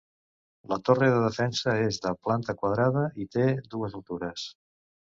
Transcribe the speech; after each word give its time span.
La 0.71 0.79
torre 0.89 1.09
de 1.15 1.19
defensa 1.25 1.77
és 1.89 2.01
de 2.07 2.15
planta 2.25 2.57
quadrada 2.65 3.07
i 3.27 3.31
té 3.39 3.49
dues 3.79 3.99
altures. 4.03 4.53